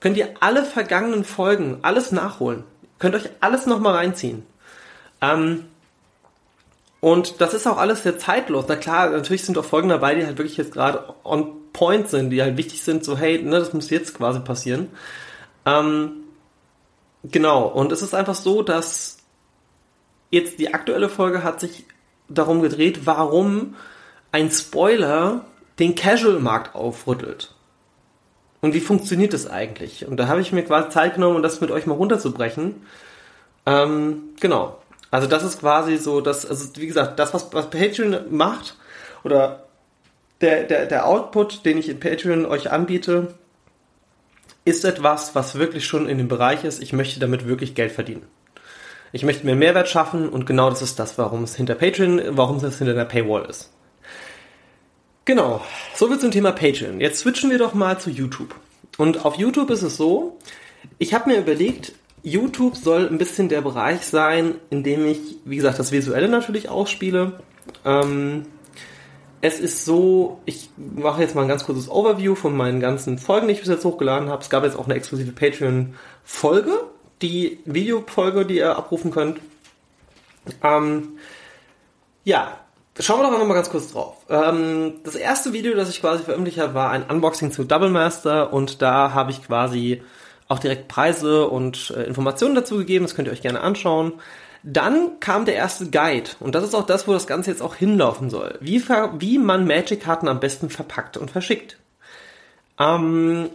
könnt 0.00 0.16
ihr 0.16 0.30
alle 0.40 0.64
vergangenen 0.64 1.24
Folgen, 1.24 1.78
alles 1.82 2.12
nachholen. 2.12 2.64
Könnt 2.98 3.14
euch 3.14 3.28
alles 3.40 3.66
nochmal 3.66 3.94
reinziehen. 3.94 4.44
Ähm, 5.20 5.64
und 7.00 7.40
das 7.40 7.54
ist 7.54 7.66
auch 7.66 7.78
alles 7.78 8.02
sehr 8.02 8.18
zeitlos. 8.18 8.64
Na 8.68 8.76
klar, 8.76 9.10
natürlich 9.10 9.44
sind 9.44 9.58
auch 9.58 9.64
Folgen 9.64 9.88
dabei, 9.88 10.14
die 10.14 10.24
halt 10.24 10.38
wirklich 10.38 10.56
jetzt 10.56 10.72
gerade 10.72 11.14
on 11.24 11.52
point 11.72 12.08
sind, 12.08 12.30
die 12.30 12.42
halt 12.42 12.56
wichtig 12.56 12.82
sind, 12.82 13.04
so 13.04 13.16
hey, 13.16 13.40
ne, 13.40 13.58
das 13.58 13.72
muss 13.72 13.90
jetzt 13.90 14.16
quasi 14.16 14.40
passieren. 14.40 14.88
Ähm, 15.64 16.24
genau, 17.22 17.68
und 17.68 17.92
es 17.92 18.02
ist 18.02 18.14
einfach 18.14 18.34
so, 18.34 18.62
dass 18.62 19.17
jetzt 20.30 20.58
die 20.58 20.74
aktuelle 20.74 21.08
Folge 21.08 21.42
hat 21.42 21.60
sich 21.60 21.84
darum 22.28 22.62
gedreht, 22.62 23.00
warum 23.04 23.76
ein 24.32 24.50
Spoiler 24.50 25.44
den 25.78 25.94
Casual-Markt 25.94 26.74
aufrüttelt. 26.74 27.54
Und 28.60 28.74
wie 28.74 28.80
funktioniert 28.80 29.32
das 29.32 29.46
eigentlich? 29.46 30.06
Und 30.06 30.16
da 30.16 30.26
habe 30.26 30.40
ich 30.40 30.52
mir 30.52 30.64
quasi 30.64 30.88
Zeit 30.90 31.14
genommen, 31.14 31.36
um 31.36 31.42
das 31.42 31.60
mit 31.60 31.70
euch 31.70 31.86
mal 31.86 31.94
runterzubrechen. 31.94 32.82
Ähm, 33.66 34.30
genau. 34.40 34.78
Also 35.10 35.28
das 35.28 35.44
ist 35.44 35.60
quasi 35.60 35.96
so, 35.96 36.20
dass, 36.20 36.44
also 36.44 36.68
wie 36.76 36.86
gesagt, 36.86 37.18
das, 37.18 37.32
was, 37.32 37.52
was 37.52 37.70
Patreon 37.70 38.16
macht, 38.30 38.76
oder 39.24 39.64
der, 40.40 40.64
der, 40.64 40.86
der 40.86 41.06
Output, 41.06 41.64
den 41.64 41.78
ich 41.78 41.88
in 41.88 42.00
Patreon 42.00 42.46
euch 42.46 42.70
anbiete, 42.70 43.34
ist 44.64 44.84
etwas, 44.84 45.34
was 45.34 45.54
wirklich 45.54 45.86
schon 45.86 46.08
in 46.08 46.18
dem 46.18 46.28
Bereich 46.28 46.64
ist, 46.64 46.82
ich 46.82 46.92
möchte 46.92 47.20
damit 47.20 47.46
wirklich 47.46 47.74
Geld 47.74 47.92
verdienen. 47.92 48.26
Ich 49.12 49.24
möchte 49.24 49.46
mir 49.46 49.56
Mehrwert 49.56 49.88
schaffen 49.88 50.28
und 50.28 50.46
genau 50.46 50.70
das 50.70 50.82
ist 50.82 50.98
das, 50.98 51.18
warum 51.18 51.44
es 51.44 51.56
hinter 51.56 51.74
Patreon, 51.74 52.20
warum 52.30 52.56
es 52.56 52.78
hinter 52.78 52.94
der 52.94 53.04
Paywall 53.04 53.46
ist. 53.48 53.70
Genau, 55.24 55.60
so 55.94 56.08
viel 56.08 56.18
zum 56.18 56.30
Thema 56.30 56.52
Patreon. 56.52 57.00
Jetzt 57.00 57.20
switchen 57.20 57.50
wir 57.50 57.58
doch 57.58 57.74
mal 57.74 57.98
zu 57.98 58.10
YouTube. 58.10 58.54
Und 58.96 59.24
auf 59.24 59.36
YouTube 59.36 59.70
ist 59.70 59.82
es 59.82 59.96
so, 59.96 60.38
ich 60.98 61.14
habe 61.14 61.30
mir 61.30 61.38
überlegt, 61.38 61.92
YouTube 62.22 62.76
soll 62.76 63.06
ein 63.08 63.18
bisschen 63.18 63.48
der 63.48 63.60
Bereich 63.60 64.02
sein, 64.06 64.56
in 64.70 64.82
dem 64.82 65.06
ich, 65.06 65.20
wie 65.44 65.56
gesagt, 65.56 65.78
das 65.78 65.92
Visuelle 65.92 66.28
natürlich 66.28 66.68
ausspiele. 66.68 67.40
Ähm, 67.84 68.46
es 69.40 69.60
ist 69.60 69.84
so, 69.84 70.40
ich 70.46 70.70
mache 70.76 71.22
jetzt 71.22 71.34
mal 71.34 71.42
ein 71.42 71.48
ganz 71.48 71.64
kurzes 71.64 71.88
Overview 71.88 72.34
von 72.34 72.56
meinen 72.56 72.80
ganzen 72.80 73.18
Folgen, 73.18 73.46
die 73.46 73.54
ich 73.54 73.60
bis 73.60 73.68
jetzt 73.68 73.84
hochgeladen 73.84 74.28
habe. 74.30 74.42
Es 74.42 74.50
gab 74.50 74.64
jetzt 74.64 74.76
auch 74.76 74.86
eine 74.86 74.94
exklusive 74.94 75.32
Patreon-Folge, 75.32 76.72
die 77.22 77.58
Videofolge, 77.64 78.46
die 78.46 78.56
ihr 78.56 78.76
abrufen 78.76 79.10
könnt. 79.10 79.40
Ähm, 80.62 81.18
ja, 82.24 82.58
schauen 82.98 83.20
wir 83.20 83.30
doch 83.30 83.46
mal 83.46 83.54
ganz 83.54 83.70
kurz 83.70 83.92
drauf. 83.92 84.16
Ähm, 84.28 84.94
das 85.04 85.14
erste 85.14 85.52
Video, 85.52 85.74
das 85.74 85.90
ich 85.90 86.00
quasi 86.00 86.24
veröffentlicht 86.24 86.58
habe, 86.58 86.74
war 86.74 86.90
ein 86.90 87.04
Unboxing 87.04 87.52
zu 87.52 87.64
Double 87.64 87.90
Master 87.90 88.52
und 88.52 88.82
da 88.82 89.12
habe 89.12 89.30
ich 89.30 89.44
quasi 89.44 90.02
auch 90.48 90.58
direkt 90.58 90.88
Preise 90.88 91.48
und 91.48 91.92
äh, 91.96 92.04
Informationen 92.04 92.54
dazu 92.54 92.76
gegeben. 92.76 93.04
Das 93.04 93.14
könnt 93.14 93.28
ihr 93.28 93.32
euch 93.32 93.42
gerne 93.42 93.60
anschauen. 93.60 94.14
Dann 94.62 95.20
kam 95.20 95.44
der 95.44 95.54
erste 95.54 95.88
Guide 95.90 96.30
und 96.40 96.54
das 96.54 96.64
ist 96.64 96.74
auch 96.74 96.86
das, 96.86 97.06
wo 97.06 97.12
das 97.12 97.26
Ganze 97.26 97.50
jetzt 97.50 97.62
auch 97.62 97.76
hinlaufen 97.76 98.28
soll. 98.28 98.58
Wie, 98.60 98.82
wie 98.82 99.38
man 99.38 99.66
Magic-Karten 99.66 100.26
am 100.26 100.40
besten 100.40 100.68
verpackt 100.68 101.16
und 101.16 101.30
verschickt. 101.30 101.78
Ähm, 102.78 103.50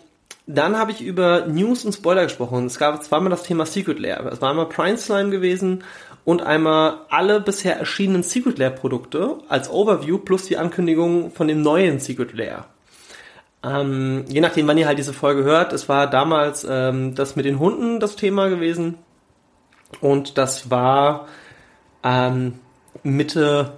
dann 0.45 0.77
habe 0.77 0.91
ich 0.91 1.01
über 1.01 1.45
News 1.47 1.85
und 1.85 1.93
Spoiler 1.93 2.23
gesprochen. 2.23 2.65
Es 2.65 2.77
gab 2.77 3.01
zweimal 3.03 3.29
das 3.29 3.43
Thema 3.43 3.65
Secret 3.65 3.99
Lair. 3.99 4.25
Es 4.31 4.41
war 4.41 4.49
einmal 4.49 4.67
Prime 4.67 4.97
Slime 4.97 5.29
gewesen 5.29 5.83
und 6.25 6.41
einmal 6.41 6.99
alle 7.09 7.39
bisher 7.39 7.77
erschienenen 7.77 8.23
Secret 8.23 8.57
Lair 8.57 8.71
Produkte 8.71 9.37
als 9.47 9.69
Overview 9.69 10.17
plus 10.17 10.45
die 10.45 10.57
Ankündigung 10.57 11.31
von 11.31 11.47
dem 11.47 11.61
neuen 11.61 11.99
Secret 11.99 12.33
Lair. 12.33 12.65
Ähm, 13.63 14.25
je 14.27 14.41
nachdem, 14.41 14.67
wann 14.67 14.77
ihr 14.77 14.87
halt 14.87 14.99
diese 14.99 15.13
Folge 15.13 15.43
hört, 15.43 15.71
es 15.71 15.87
war 15.87 16.09
damals 16.09 16.67
ähm, 16.69 17.15
das 17.15 17.37
mit 17.37 17.45
den 17.45 17.59
Hunden 17.59 18.01
das 18.01 18.17
Thema 18.17 18.49
gewesen. 18.49 18.97
Und 20.01 20.37
das 20.37 20.69
war 20.69 21.27
ähm, 22.03 22.59
Mitte, 23.03 23.73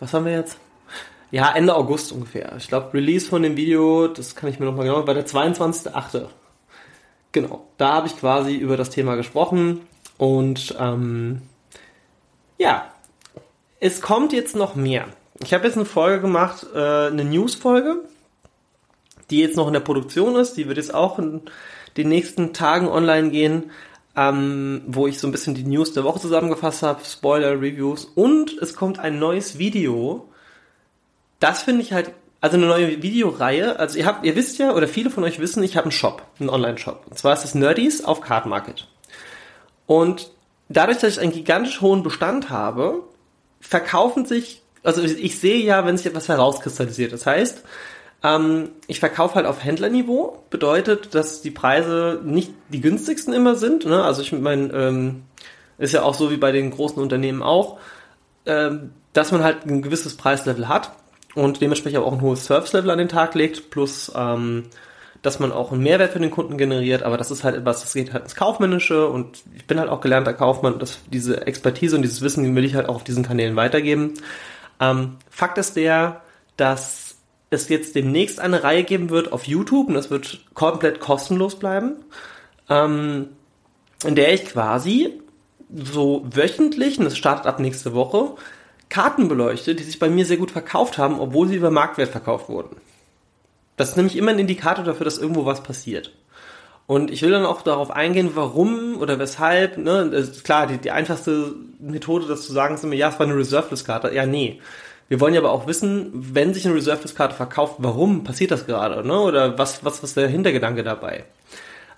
was 0.00 0.12
haben 0.12 0.26
wir 0.26 0.32
jetzt? 0.32 0.58
Ja, 1.34 1.50
Ende 1.52 1.74
August 1.74 2.12
ungefähr. 2.12 2.52
Ich 2.58 2.68
glaube, 2.68 2.94
Release 2.94 3.28
von 3.28 3.42
dem 3.42 3.56
Video, 3.56 4.06
das 4.06 4.36
kann 4.36 4.48
ich 4.48 4.60
mir 4.60 4.66
nochmal 4.66 4.86
genau, 4.86 5.04
war 5.04 5.14
der 5.14 5.26
22.8. 5.26 6.28
Genau, 7.32 7.66
da 7.76 7.94
habe 7.94 8.06
ich 8.06 8.16
quasi 8.16 8.54
über 8.54 8.76
das 8.76 8.90
Thema 8.90 9.16
gesprochen 9.16 9.80
und 10.16 10.76
ähm, 10.78 11.42
ja, 12.56 12.88
es 13.80 14.00
kommt 14.00 14.32
jetzt 14.32 14.54
noch 14.54 14.76
mehr. 14.76 15.08
Ich 15.42 15.52
habe 15.52 15.66
jetzt 15.66 15.74
eine 15.74 15.86
Folge 15.86 16.20
gemacht, 16.20 16.68
äh, 16.72 17.08
eine 17.08 17.24
News-Folge, 17.24 18.04
die 19.28 19.40
jetzt 19.40 19.56
noch 19.56 19.66
in 19.66 19.72
der 19.72 19.80
Produktion 19.80 20.36
ist. 20.36 20.56
Die 20.56 20.68
wird 20.68 20.76
jetzt 20.76 20.94
auch 20.94 21.18
in 21.18 21.42
den 21.96 22.10
nächsten 22.10 22.52
Tagen 22.52 22.86
online 22.86 23.30
gehen, 23.30 23.72
ähm, 24.14 24.82
wo 24.86 25.08
ich 25.08 25.18
so 25.18 25.26
ein 25.26 25.32
bisschen 25.32 25.56
die 25.56 25.64
News 25.64 25.94
der 25.94 26.04
Woche 26.04 26.20
zusammengefasst 26.20 26.84
habe, 26.84 27.04
Spoiler, 27.04 27.60
Reviews. 27.60 28.04
Und 28.04 28.56
es 28.62 28.76
kommt 28.76 29.00
ein 29.00 29.18
neues 29.18 29.58
Video. 29.58 30.28
Das 31.40 31.62
finde 31.62 31.82
ich 31.82 31.92
halt, 31.92 32.12
also 32.40 32.56
eine 32.56 32.66
neue 32.66 33.02
Videoreihe. 33.02 33.78
Also 33.78 33.98
ihr 33.98 34.06
habt, 34.06 34.24
ihr 34.24 34.36
wisst 34.36 34.58
ja, 34.58 34.74
oder 34.74 34.88
viele 34.88 35.10
von 35.10 35.24
euch 35.24 35.38
wissen, 35.38 35.62
ich 35.62 35.76
habe 35.76 35.84
einen 35.84 35.92
Shop, 35.92 36.22
einen 36.38 36.50
Online-Shop. 36.50 37.04
Und 37.08 37.18
zwar 37.18 37.32
ist 37.32 37.44
es 37.44 37.54
Nerdies 37.54 38.04
auf 38.04 38.20
Card 38.20 38.46
Market. 38.46 38.86
Und 39.86 40.30
dadurch, 40.68 40.98
dass 40.98 41.14
ich 41.14 41.20
einen 41.20 41.32
gigantisch 41.32 41.80
hohen 41.80 42.02
Bestand 42.02 42.50
habe, 42.50 43.02
verkaufen 43.60 44.26
sich, 44.26 44.62
also 44.82 45.02
ich 45.02 45.38
sehe 45.40 45.62
ja, 45.62 45.86
wenn 45.86 45.96
sich 45.96 46.06
etwas 46.06 46.28
herauskristallisiert. 46.28 47.12
Das 47.12 47.26
heißt, 47.26 47.62
ähm, 48.22 48.70
ich 48.86 49.00
verkaufe 49.00 49.36
halt 49.36 49.46
auf 49.46 49.62
Händlerniveau, 49.62 50.42
bedeutet, 50.50 51.14
dass 51.14 51.42
die 51.42 51.50
Preise 51.50 52.20
nicht 52.24 52.52
die 52.68 52.80
günstigsten 52.80 53.32
immer 53.34 53.54
sind. 53.54 53.84
Ne? 53.84 54.02
Also 54.02 54.22
ich 54.22 54.32
meine, 54.32 54.72
ähm, 54.72 55.22
ist 55.78 55.92
ja 55.92 56.02
auch 56.02 56.14
so 56.14 56.30
wie 56.30 56.36
bei 56.36 56.52
den 56.52 56.70
großen 56.70 57.02
Unternehmen 57.02 57.42
auch, 57.42 57.78
ähm, 58.46 58.92
dass 59.12 59.32
man 59.32 59.42
halt 59.42 59.66
ein 59.66 59.82
gewisses 59.82 60.16
Preislevel 60.16 60.68
hat 60.68 60.92
und 61.34 61.60
dementsprechend 61.60 62.00
auch 62.00 62.12
ein 62.12 62.20
hohes 62.20 62.44
Service-Level 62.44 62.90
an 62.90 62.98
den 62.98 63.08
Tag 63.08 63.34
legt, 63.34 63.70
plus 63.70 64.12
ähm, 64.14 64.64
dass 65.24 65.40
man 65.40 65.52
auch 65.52 65.72
einen 65.72 65.82
Mehrwert 65.82 66.12
für 66.12 66.18
den 66.18 66.30
Kunden 66.30 66.58
generiert, 66.58 67.02
aber 67.02 67.16
das 67.16 67.30
ist 67.30 67.44
halt 67.44 67.56
etwas, 67.56 67.80
das 67.80 67.94
geht 67.94 68.12
halt 68.12 68.24
ins 68.24 68.36
Kaufmännische. 68.36 69.08
Und 69.08 69.42
ich 69.56 69.66
bin 69.66 69.80
halt 69.80 69.88
auch 69.88 70.02
gelernter 70.02 70.34
Kaufmann. 70.34 70.74
Und 70.74 70.82
das, 70.82 70.98
diese 71.10 71.46
Expertise 71.46 71.96
und 71.96 72.02
dieses 72.02 72.20
Wissen 72.20 72.54
will 72.54 72.64
ich 72.64 72.74
halt 72.74 72.90
auch 72.90 72.96
auf 72.96 73.04
diesen 73.04 73.24
Kanälen 73.24 73.56
weitergeben. 73.56 74.14
Ähm, 74.80 75.16
Fakt 75.30 75.56
ist 75.56 75.76
der, 75.76 76.20
dass 76.58 77.16
es 77.48 77.70
jetzt 77.70 77.94
demnächst 77.94 78.38
eine 78.38 78.64
Reihe 78.64 78.84
geben 78.84 79.08
wird 79.08 79.32
auf 79.32 79.46
YouTube. 79.46 79.88
Und 79.88 79.94
das 79.94 80.10
wird 80.10 80.40
komplett 80.52 81.00
kostenlos 81.00 81.58
bleiben, 81.58 81.96
ähm, 82.68 83.28
in 84.04 84.16
der 84.16 84.34
ich 84.34 84.44
quasi 84.44 85.22
so 85.72 86.26
wöchentlich, 86.30 86.98
und 86.98 87.06
das 87.06 87.16
startet 87.16 87.46
ab 87.46 87.60
nächste 87.60 87.94
Woche, 87.94 88.34
Karten 88.94 89.26
beleuchte, 89.26 89.74
die 89.74 89.82
sich 89.82 89.98
bei 89.98 90.08
mir 90.08 90.24
sehr 90.24 90.36
gut 90.36 90.52
verkauft 90.52 90.98
haben, 90.98 91.18
obwohl 91.18 91.48
sie 91.48 91.56
über 91.56 91.72
Marktwert 91.72 92.10
verkauft 92.10 92.48
wurden. 92.48 92.76
Das 93.76 93.88
ist 93.88 93.96
nämlich 93.96 94.14
immer 94.14 94.30
ein 94.30 94.38
Indikator 94.38 94.84
dafür, 94.84 95.02
dass 95.02 95.18
irgendwo 95.18 95.44
was 95.44 95.64
passiert. 95.64 96.12
Und 96.86 97.10
ich 97.10 97.20
will 97.22 97.32
dann 97.32 97.44
auch 97.44 97.62
darauf 97.62 97.90
eingehen, 97.90 98.30
warum 98.36 98.96
oder 99.00 99.18
weshalb. 99.18 99.78
Ne? 99.78 100.28
klar, 100.44 100.68
die, 100.68 100.78
die 100.78 100.92
einfachste 100.92 101.56
Methode, 101.80 102.28
das 102.28 102.46
zu 102.46 102.52
sagen, 102.52 102.76
ist 102.76 102.84
immer, 102.84 102.94
ja, 102.94 103.08
es 103.08 103.18
war 103.18 103.26
eine 103.26 103.36
Reserveless-Karte. 103.36 104.14
Ja, 104.14 104.26
nee. 104.26 104.60
Wir 105.08 105.18
wollen 105.18 105.34
ja 105.34 105.40
aber 105.40 105.50
auch 105.50 105.66
wissen, 105.66 106.12
wenn 106.14 106.54
sich 106.54 106.64
eine 106.64 106.76
Reserveless-Karte 106.76 107.34
verkauft, 107.34 107.74
warum 107.78 108.22
passiert 108.22 108.52
das 108.52 108.64
gerade? 108.64 109.04
Ne? 109.04 109.18
Oder 109.18 109.58
was, 109.58 109.84
was, 109.84 110.04
was 110.04 110.10
ist 110.10 110.16
der 110.18 110.28
Hintergedanke 110.28 110.84
dabei? 110.84 111.24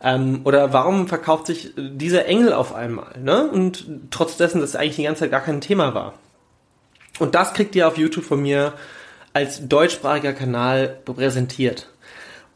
Ähm, 0.03 0.41
oder 0.45 0.73
warum 0.73 1.09
verkauft 1.09 1.49
sich 1.49 1.75
dieser 1.77 2.25
Engel 2.25 2.55
auf 2.55 2.75
einmal? 2.75 3.19
Ne? 3.23 3.51
Und 3.51 3.85
trotz 4.11 4.39
dessen, 4.39 4.63
dass 4.63 4.77
eigentlich 4.77 4.97
die 4.97 5.03
ganze 5.03 5.21
Zeit 5.21 5.31
gar 5.31 5.43
kein 5.43 5.61
Thema 5.61 5.93
war. 5.93 6.15
Und 7.19 7.35
das 7.35 7.55
kriegt 7.55 7.75
ihr 7.75 7.89
auf 7.89 7.97
YouTube 7.97 8.25
von 8.25 8.43
mir 8.43 8.75
als 9.33 9.69
deutschsprachiger 9.69 10.33
Kanal 10.33 10.99
präsentiert. 11.05 11.89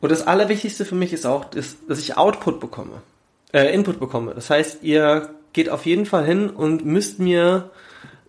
Und 0.01 0.11
das 0.11 0.27
Allerwichtigste 0.27 0.85
für 0.85 0.95
mich 0.95 1.13
ist 1.13 1.27
auch, 1.27 1.45
dass 1.45 1.99
ich 1.99 2.17
Output 2.17 2.59
bekomme, 2.59 3.03
äh, 3.53 3.73
Input 3.75 4.01
bekomme. 4.01 4.35
Das 4.35 4.49
heißt, 4.49 4.83
ihr 4.83 5.31
geht 5.53 5.69
auf 5.69 5.85
jeden 5.85 6.07
Fall 6.07 6.25
hin 6.25 6.49
und 6.49 6.85
müsst 6.87 7.19
mir 7.19 7.71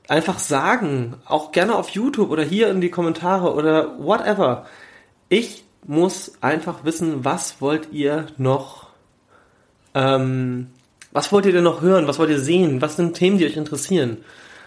einfach 0.08 0.40
sagen, 0.40 1.16
auch 1.26 1.52
gerne 1.52 1.76
auf 1.76 1.90
YouTube 1.90 2.30
oder 2.30 2.44
hier 2.44 2.70
in 2.70 2.82
die 2.82 2.90
Kommentare 2.90 3.54
oder 3.54 3.98
whatever. 4.00 4.66
Ich 5.30 5.64
muss 5.86 6.34
einfach 6.42 6.84
wissen, 6.84 7.24
was 7.24 7.62
wollt 7.62 7.94
ihr 7.94 8.28
noch, 8.38 8.90
ähm, 9.94 10.68
was 11.14 11.32
wollt 11.32 11.46
ihr 11.46 11.54
denn 11.54 11.64
noch 11.64 11.82
hören, 11.82 12.08
was 12.08 12.20
wollt 12.20 12.30
ihr 12.30 12.40
sehen, 12.40 12.82
was 12.82 12.98
sind 12.98 13.14
Themen, 13.16 13.38
die 13.38 13.46
euch 13.46 13.56
interessieren. 13.56 14.18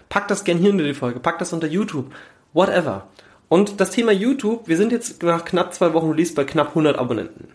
Packt 0.09 0.31
das 0.31 0.45
gerne 0.45 0.61
hier 0.61 0.71
unter 0.71 0.85
die 0.85 0.95
Folge, 0.95 1.21
packt 1.21 1.41
das 1.41 1.53
unter 1.53 1.67
YouTube, 1.67 2.13
whatever. 2.53 3.09
Und 3.49 3.81
das 3.81 3.91
Thema 3.91 4.13
YouTube, 4.13 4.69
wir 4.69 4.77
sind 4.77 4.93
jetzt 4.93 5.23
nach 5.23 5.45
knapp 5.45 5.75
zwei 5.75 5.93
Wochen 5.93 6.11
Release 6.11 6.35
bei 6.35 6.45
knapp 6.45 6.69
100 6.69 6.99
Abonnenten. 6.99 7.49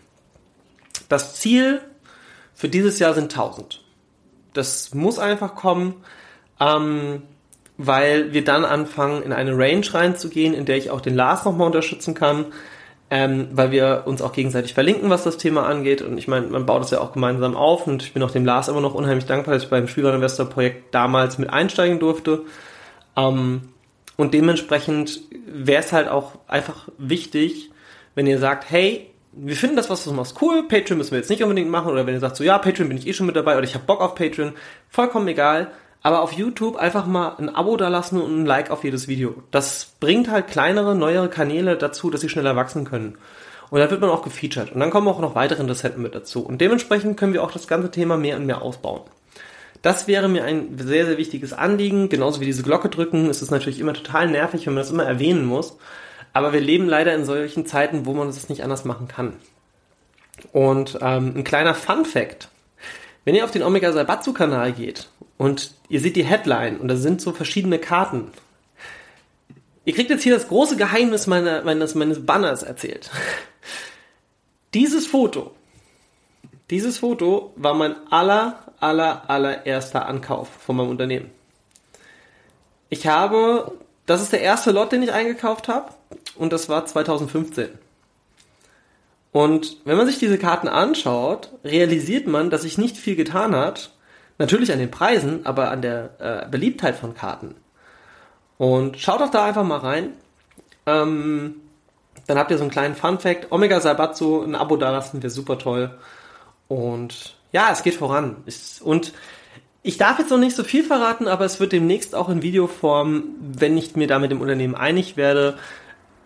Das 1.08 1.34
Ziel 1.34 1.80
für 2.54 2.68
dieses 2.68 2.98
Jahr 2.98 3.14
sind 3.14 3.32
1000. 3.32 3.82
Das 4.52 4.94
muss 4.94 5.18
einfach 5.18 5.54
kommen, 5.54 6.04
ähm, 6.60 7.22
weil 7.76 8.32
wir 8.32 8.44
dann 8.44 8.64
anfangen, 8.64 9.22
in 9.22 9.32
eine 9.32 9.56
Range 9.56 9.86
reinzugehen, 9.92 10.54
in 10.54 10.66
der 10.66 10.76
ich 10.76 10.90
auch 10.90 11.00
den 11.00 11.14
Lars 11.14 11.44
nochmal 11.44 11.66
unterstützen 11.66 12.14
kann, 12.14 12.46
ähm, 13.10 13.48
weil 13.52 13.72
wir 13.72 14.04
uns 14.06 14.22
auch 14.22 14.32
gegenseitig 14.32 14.72
verlinken, 14.72 15.10
was 15.10 15.24
das 15.24 15.36
Thema 15.36 15.66
angeht. 15.66 16.00
Und 16.00 16.16
ich 16.16 16.28
meine, 16.28 16.46
man 16.46 16.64
baut 16.64 16.82
es 16.82 16.90
ja 16.90 17.00
auch 17.00 17.12
gemeinsam 17.12 17.56
auf 17.56 17.86
und 17.86 18.02
ich 18.02 18.12
bin 18.12 18.22
auch 18.22 18.30
dem 18.30 18.44
Lars 18.44 18.68
immer 18.68 18.80
noch 18.80 18.94
unheimlich 18.94 19.26
dankbar, 19.26 19.54
dass 19.54 19.64
ich 19.64 19.70
beim 19.70 19.88
Spielwareninvestor 19.88 20.46
Projekt 20.46 20.94
damals 20.94 21.36
mit 21.36 21.50
einsteigen 21.50 21.98
durfte. 21.98 22.42
Ähm, 23.16 23.62
und 24.16 24.32
dementsprechend 24.34 25.20
wäre 25.46 25.82
es 25.82 25.92
halt 25.92 26.08
auch 26.08 26.32
einfach 26.46 26.88
wichtig, 26.98 27.70
wenn 28.14 28.26
ihr 28.26 28.38
sagt, 28.38 28.70
hey, 28.70 29.10
wir 29.32 29.56
finden 29.56 29.76
das, 29.76 29.90
was 29.90 30.04
du 30.04 30.12
machst, 30.12 30.40
cool, 30.42 30.64
Patreon 30.68 30.98
müssen 30.98 31.12
wir 31.12 31.18
jetzt 31.18 31.30
nicht 31.30 31.42
unbedingt 31.42 31.70
machen, 31.70 31.90
oder 31.90 32.06
wenn 32.06 32.14
ihr 32.14 32.20
sagt, 32.20 32.36
so 32.36 32.44
ja, 32.44 32.58
Patreon 32.58 32.88
bin 32.88 32.98
ich 32.98 33.06
eh 33.06 33.12
schon 33.12 33.26
mit 33.26 33.36
dabei, 33.36 33.56
oder 33.56 33.64
ich 33.64 33.74
habe 33.74 33.84
Bock 33.84 34.00
auf 34.00 34.14
Patreon, 34.14 34.52
vollkommen 34.88 35.28
egal, 35.28 35.70
aber 36.02 36.22
auf 36.22 36.32
YouTube 36.32 36.76
einfach 36.76 37.06
mal 37.06 37.34
ein 37.38 37.54
Abo 37.54 37.76
da 37.76 37.88
lassen 37.88 38.20
und 38.20 38.42
ein 38.42 38.46
Like 38.46 38.70
auf 38.70 38.84
jedes 38.84 39.06
Video. 39.06 39.42
Das 39.50 39.92
bringt 40.00 40.30
halt 40.30 40.48
kleinere, 40.48 40.94
neuere 40.94 41.28
Kanäle 41.28 41.76
dazu, 41.76 42.10
dass 42.10 42.22
sie 42.22 42.28
schneller 42.28 42.56
wachsen 42.56 42.84
können. 42.84 43.18
Und 43.70 43.78
dann 43.80 43.90
wird 43.90 44.00
man 44.00 44.10
auch 44.10 44.22
gefeatured. 44.22 44.72
Und 44.72 44.80
dann 44.80 44.90
kommen 44.90 45.06
auch 45.08 45.20
noch 45.20 45.34
weitere 45.34 45.60
Interessenten 45.60 46.02
mit 46.02 46.14
dazu. 46.14 46.44
Und 46.44 46.60
dementsprechend 46.60 47.16
können 47.18 47.34
wir 47.34 47.44
auch 47.44 47.52
das 47.52 47.68
ganze 47.68 47.90
Thema 47.90 48.16
mehr 48.16 48.36
und 48.36 48.46
mehr 48.46 48.62
ausbauen. 48.62 49.02
Das 49.82 50.08
wäre 50.08 50.28
mir 50.28 50.44
ein 50.44 50.76
sehr, 50.78 51.06
sehr 51.06 51.18
wichtiges 51.18 51.52
Anliegen. 51.52 52.08
Genauso 52.08 52.40
wie 52.40 52.46
diese 52.46 52.62
Glocke 52.62 52.88
drücken. 52.88 53.28
Es 53.28 53.42
ist 53.42 53.50
natürlich 53.50 53.78
immer 53.78 53.94
total 53.94 54.28
nervig, 54.28 54.66
wenn 54.66 54.74
man 54.74 54.82
das 54.82 54.90
immer 54.90 55.04
erwähnen 55.04 55.44
muss. 55.44 55.76
Aber 56.32 56.52
wir 56.52 56.60
leben 56.60 56.88
leider 56.88 57.14
in 57.14 57.24
solchen 57.24 57.66
Zeiten, 57.66 58.06
wo 58.06 58.14
man 58.14 58.26
das 58.26 58.48
nicht 58.48 58.64
anders 58.64 58.84
machen 58.84 59.06
kann. 59.06 59.34
Und 60.52 60.98
ähm, 61.02 61.34
ein 61.36 61.44
kleiner 61.44 61.74
Fun 61.74 62.04
Fact. 62.04 62.48
Wenn 63.24 63.34
ihr 63.34 63.44
auf 63.44 63.50
den 63.50 63.62
Omega 63.62 63.92
Saibatsu 63.92 64.32
Kanal 64.32 64.72
geht 64.72 65.08
und 65.40 65.72
ihr 65.88 66.00
seht 66.00 66.16
die 66.16 66.24
Headline 66.26 66.76
und 66.76 66.88
da 66.88 66.96
sind 66.96 67.22
so 67.22 67.32
verschiedene 67.32 67.78
Karten. 67.78 68.30
Ihr 69.86 69.94
kriegt 69.94 70.10
jetzt 70.10 70.22
hier 70.22 70.34
das 70.34 70.48
große 70.48 70.76
Geheimnis 70.76 71.26
meiner, 71.26 71.62
meines, 71.62 71.94
meines 71.94 72.26
Banners 72.26 72.62
erzählt. 72.62 73.10
Dieses 74.74 75.06
Foto, 75.06 75.52
dieses 76.70 76.98
Foto 76.98 77.54
war 77.56 77.72
mein 77.72 77.96
aller, 78.10 78.58
aller, 78.78 79.28
allererster 79.30 80.06
Ankauf 80.06 80.48
von 80.48 80.76
meinem 80.76 80.90
Unternehmen. 80.90 81.30
Ich 82.90 83.06
habe, 83.08 83.72
das 84.04 84.20
ist 84.20 84.32
der 84.32 84.42
erste 84.42 84.70
Lot, 84.72 84.92
den 84.92 85.02
ich 85.02 85.12
eingekauft 85.12 85.68
habe 85.68 85.94
und 86.36 86.52
das 86.52 86.68
war 86.68 86.84
2015. 86.84 87.70
Und 89.32 89.78
wenn 89.86 89.96
man 89.96 90.06
sich 90.06 90.18
diese 90.18 90.38
Karten 90.38 90.68
anschaut, 90.68 91.50
realisiert 91.64 92.26
man, 92.26 92.50
dass 92.50 92.62
sich 92.62 92.76
nicht 92.76 92.98
viel 92.98 93.16
getan 93.16 93.56
hat. 93.56 93.90
Natürlich 94.40 94.72
an 94.72 94.78
den 94.78 94.90
Preisen, 94.90 95.44
aber 95.44 95.70
an 95.70 95.82
der 95.82 96.10
äh, 96.18 96.48
Beliebtheit 96.50 96.96
von 96.96 97.14
Karten. 97.14 97.56
Und 98.56 98.98
schaut 98.98 99.20
doch 99.20 99.30
da 99.30 99.44
einfach 99.44 99.64
mal 99.64 99.76
rein. 99.76 100.14
Ähm, 100.86 101.56
dann 102.26 102.38
habt 102.38 102.50
ihr 102.50 102.56
so 102.56 102.64
einen 102.64 102.70
kleinen 102.70 102.94
Fun 102.94 103.18
Fact. 103.18 103.52
Omega 103.52 103.80
Saibatsu, 103.80 104.42
ein 104.42 104.54
Abo 104.54 104.78
da 104.78 104.92
lassen 104.92 105.22
wäre 105.22 105.28
super 105.28 105.58
toll. 105.58 105.90
Und 106.68 107.36
ja, 107.52 107.68
es 107.70 107.82
geht 107.82 107.96
voran. 107.96 108.36
Und 108.82 109.12
ich 109.82 109.98
darf 109.98 110.18
jetzt 110.18 110.30
noch 110.30 110.38
nicht 110.38 110.56
so 110.56 110.64
viel 110.64 110.84
verraten, 110.84 111.28
aber 111.28 111.44
es 111.44 111.60
wird 111.60 111.72
demnächst 111.72 112.14
auch 112.14 112.30
in 112.30 112.40
Videoform, 112.40 113.24
wenn 113.40 113.76
ich 113.76 113.94
mir 113.94 114.06
da 114.06 114.18
mit 114.18 114.30
dem 114.30 114.40
Unternehmen 114.40 114.74
einig 114.74 115.18
werde, 115.18 115.58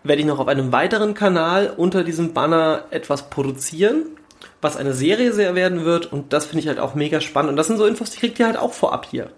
werde 0.04 0.20
ich 0.20 0.26
noch 0.26 0.38
auf 0.38 0.46
einem 0.46 0.70
weiteren 0.70 1.14
Kanal 1.14 1.74
unter 1.76 2.04
diesem 2.04 2.32
Banner 2.32 2.84
etwas 2.90 3.28
produzieren, 3.28 4.06
was 4.64 4.76
eine 4.76 4.94
Serie 4.94 5.32
sehr 5.32 5.54
werden 5.54 5.84
wird. 5.84 6.12
Und 6.12 6.32
das 6.32 6.46
finde 6.46 6.60
ich 6.60 6.68
halt 6.68 6.80
auch 6.80 6.94
mega 6.94 7.20
spannend. 7.20 7.50
Und 7.50 7.56
das 7.56 7.68
sind 7.68 7.76
so 7.76 7.86
Infos, 7.86 8.10
die 8.10 8.18
kriegt 8.18 8.38
ihr 8.38 8.46
halt 8.46 8.56
auch 8.56 8.72
vorab 8.72 9.06
hier. 9.10 9.30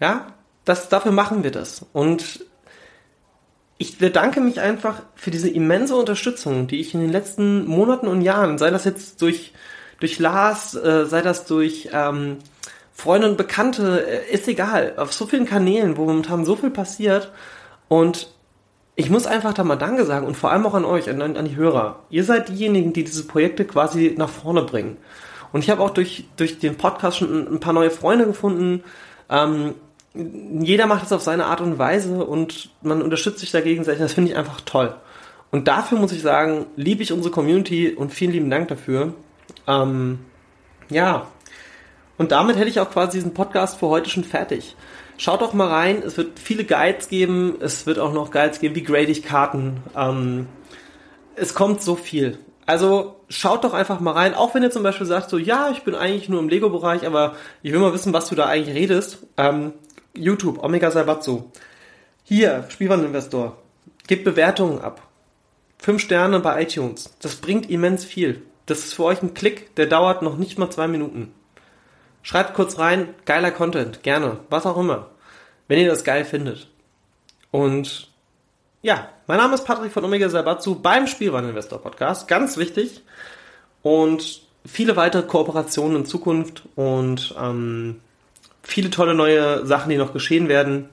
Ja, 0.00 0.28
das, 0.64 0.88
dafür 0.88 1.12
machen 1.12 1.44
wir 1.44 1.50
das. 1.50 1.84
Und 1.92 2.44
ich 3.78 3.98
bedanke 3.98 4.40
mich 4.40 4.60
einfach 4.60 5.02
für 5.14 5.30
diese 5.30 5.50
immense 5.50 5.96
Unterstützung, 5.96 6.68
die 6.68 6.80
ich 6.80 6.94
in 6.94 7.00
den 7.00 7.10
letzten 7.10 7.66
Monaten 7.66 8.06
und 8.06 8.22
Jahren, 8.22 8.58
sei 8.58 8.70
das 8.70 8.84
jetzt 8.84 9.20
durch 9.20 9.52
durch 10.02 10.18
Lars, 10.18 10.74
äh, 10.74 11.06
sei 11.06 11.22
das 11.22 11.44
durch 11.46 11.90
ähm, 11.92 12.38
Freunde 12.92 13.30
und 13.30 13.36
Bekannte, 13.36 14.04
äh, 14.04 14.34
ist 14.34 14.48
egal. 14.48 14.94
Auf 14.96 15.12
so 15.12 15.26
vielen 15.26 15.46
Kanälen, 15.46 15.96
wo 15.96 16.04
momentan 16.06 16.44
so 16.44 16.56
viel 16.56 16.70
passiert. 16.70 17.30
Und 17.86 18.28
ich 18.94 19.10
muss 19.10 19.26
einfach 19.26 19.54
da 19.54 19.64
mal 19.64 19.76
Danke 19.76 20.04
sagen 20.04 20.26
und 20.26 20.36
vor 20.36 20.50
allem 20.50 20.66
auch 20.66 20.74
an 20.74 20.84
euch, 20.84 21.08
an, 21.08 21.22
an 21.22 21.44
die 21.44 21.56
Hörer. 21.56 22.00
Ihr 22.10 22.24
seid 22.24 22.48
diejenigen, 22.48 22.92
die 22.92 23.04
diese 23.04 23.26
Projekte 23.26 23.64
quasi 23.64 24.14
nach 24.16 24.28
vorne 24.28 24.62
bringen. 24.62 24.98
Und 25.52 25.64
ich 25.64 25.70
habe 25.70 25.82
auch 25.82 25.90
durch, 25.90 26.24
durch 26.36 26.58
den 26.58 26.76
Podcast 26.76 27.18
schon 27.18 27.54
ein, 27.54 27.60
paar 27.60 27.72
neue 27.72 27.90
Freunde 27.90 28.26
gefunden, 28.26 28.82
ähm, 29.30 29.74
jeder 30.14 30.86
macht 30.86 31.06
es 31.06 31.12
auf 31.12 31.22
seine 31.22 31.46
Art 31.46 31.62
und 31.62 31.78
Weise 31.78 32.24
und 32.24 32.70
man 32.82 33.00
unterstützt 33.00 33.38
sich 33.38 33.50
da 33.50 33.62
gegenseitig. 33.62 34.02
Das 34.02 34.12
finde 34.12 34.32
ich 34.32 34.36
einfach 34.36 34.60
toll. 34.60 34.94
Und 35.50 35.68
dafür 35.68 35.98
muss 35.98 36.12
ich 36.12 36.20
sagen, 36.20 36.66
liebe 36.76 37.02
ich 37.02 37.12
unsere 37.12 37.32
Community 37.32 37.90
und 37.90 38.12
vielen 38.12 38.32
lieben 38.32 38.50
Dank 38.50 38.68
dafür. 38.68 39.14
Ähm, 39.66 40.20
ja. 40.90 41.28
Und 42.18 42.32
damit 42.32 42.56
hätte 42.56 42.68
ich 42.68 42.80
auch 42.80 42.90
quasi 42.90 43.18
diesen 43.18 43.32
Podcast 43.32 43.78
für 43.78 43.88
heute 43.88 44.10
schon 44.10 44.24
fertig. 44.24 44.76
Schaut 45.18 45.40
doch 45.40 45.52
mal 45.52 45.68
rein. 45.68 46.02
Es 46.04 46.16
wird 46.16 46.38
viele 46.38 46.64
Guides 46.64 47.08
geben. 47.08 47.56
Es 47.60 47.86
wird 47.86 47.98
auch 47.98 48.12
noch 48.12 48.30
Guides 48.30 48.60
geben, 48.60 48.74
wie 48.74 48.82
grade 48.82 49.10
ich 49.10 49.22
Karten. 49.22 49.82
Ähm, 49.96 50.46
es 51.36 51.54
kommt 51.54 51.82
so 51.82 51.96
viel. 51.96 52.38
Also 52.66 53.16
schaut 53.28 53.64
doch 53.64 53.74
einfach 53.74 54.00
mal 54.00 54.12
rein, 54.12 54.34
auch 54.34 54.54
wenn 54.54 54.62
ihr 54.62 54.70
zum 54.70 54.82
Beispiel 54.82 55.06
sagt, 55.06 55.30
so 55.30 55.38
ja, 55.38 55.70
ich 55.70 55.82
bin 55.82 55.94
eigentlich 55.94 56.28
nur 56.28 56.40
im 56.40 56.48
Lego-Bereich, 56.48 57.06
aber 57.06 57.34
ich 57.62 57.72
will 57.72 57.80
mal 57.80 57.92
wissen, 57.92 58.12
was 58.12 58.28
du 58.28 58.34
da 58.34 58.46
eigentlich 58.46 58.74
redest. 58.74 59.18
Ähm, 59.36 59.72
YouTube, 60.14 60.62
Omega 60.62 60.90
Saibatsu. 60.90 61.50
Hier, 62.22 62.66
Spielwareninvestor. 62.68 63.58
Gebt 64.06 64.24
Bewertungen 64.24 64.80
ab. 64.80 65.02
Fünf 65.78 66.00
Sterne 66.02 66.38
bei 66.38 66.62
iTunes. 66.62 67.14
Das 67.20 67.36
bringt 67.36 67.68
immens 67.68 68.04
viel. 68.04 68.42
Das 68.66 68.80
ist 68.80 68.94
für 68.94 69.04
euch 69.04 69.22
ein 69.22 69.34
Klick, 69.34 69.74
der 69.74 69.86
dauert 69.86 70.22
noch 70.22 70.36
nicht 70.36 70.58
mal 70.58 70.70
zwei 70.70 70.86
Minuten. 70.86 71.32
Schreibt 72.22 72.54
kurz 72.54 72.78
rein, 72.78 73.14
geiler 73.24 73.50
Content, 73.50 74.02
gerne, 74.02 74.38
was 74.48 74.66
auch 74.66 74.78
immer. 74.78 75.10
Wenn 75.68 75.80
ihr 75.80 75.88
das 75.88 76.04
geil 76.04 76.24
findet. 76.24 76.68
Und 77.50 78.08
ja, 78.82 79.08
mein 79.26 79.38
Name 79.38 79.54
ist 79.54 79.64
Patrick 79.64 79.92
von 79.92 80.04
Omega 80.04 80.28
Sabatsu 80.28 80.76
beim 80.76 81.06
Spielwareninvestor 81.06 81.80
Podcast. 81.80 82.28
Ganz 82.28 82.56
wichtig. 82.56 83.02
Und 83.82 84.42
viele 84.64 84.96
weitere 84.96 85.22
Kooperationen 85.22 85.98
in 85.98 86.06
Zukunft 86.06 86.62
und 86.76 87.34
ähm, 87.40 88.00
viele 88.62 88.90
tolle 88.90 89.14
neue 89.14 89.66
Sachen, 89.66 89.90
die 89.90 89.96
noch 89.96 90.12
geschehen 90.12 90.48
werden. 90.48 90.88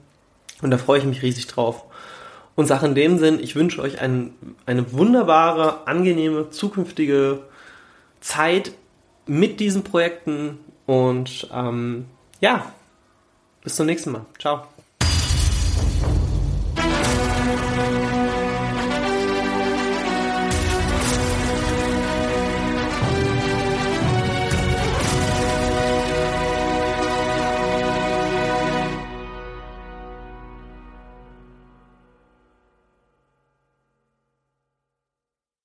Und 0.62 0.70
da 0.70 0.78
freue 0.78 0.98
ich 0.98 1.04
mich 1.04 1.22
riesig 1.22 1.46
drauf. 1.46 1.84
Und 2.56 2.66
Sache 2.66 2.86
in 2.86 2.94
dem 2.94 3.18
Sinn, 3.18 3.40
ich 3.40 3.56
wünsche 3.56 3.80
euch 3.80 4.00
ein, 4.00 4.34
eine 4.66 4.92
wunderbare, 4.92 5.86
angenehme, 5.86 6.50
zukünftige 6.50 7.40
Zeit 8.20 8.72
mit 9.26 9.60
diesen 9.60 9.84
Projekten. 9.84 10.58
Und 10.90 11.46
ähm, 11.52 12.06
ja, 12.40 12.72
bis 13.62 13.76
zum 13.76 13.86
nächsten 13.86 14.10
Mal. 14.10 14.26
Ciao. 14.40 14.66